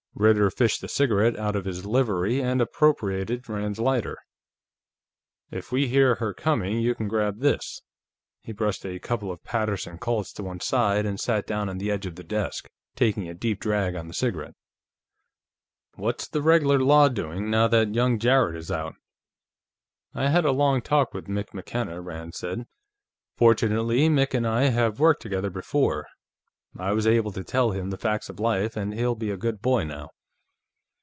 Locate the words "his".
1.65-1.83